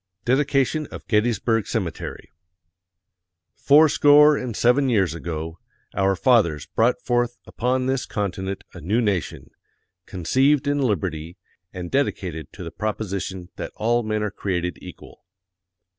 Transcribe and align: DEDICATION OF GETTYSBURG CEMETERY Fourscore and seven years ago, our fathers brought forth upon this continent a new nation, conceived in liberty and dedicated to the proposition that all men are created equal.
DEDICATION 0.25 0.87
OF 0.89 1.07
GETTYSBURG 1.07 1.67
CEMETERY 1.67 2.31
Fourscore 3.55 4.35
and 4.35 4.57
seven 4.57 4.89
years 4.89 5.13
ago, 5.13 5.59
our 5.93 6.15
fathers 6.15 6.65
brought 6.65 6.99
forth 7.03 7.37
upon 7.45 7.85
this 7.85 8.07
continent 8.07 8.63
a 8.73 8.81
new 8.81 8.99
nation, 8.99 9.51
conceived 10.07 10.65
in 10.67 10.81
liberty 10.81 11.37
and 11.71 11.91
dedicated 11.91 12.51
to 12.51 12.63
the 12.63 12.71
proposition 12.71 13.49
that 13.57 13.73
all 13.75 14.01
men 14.01 14.23
are 14.23 14.31
created 14.31 14.79
equal. 14.81 15.23